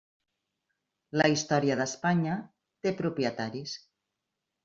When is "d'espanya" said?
1.81-2.37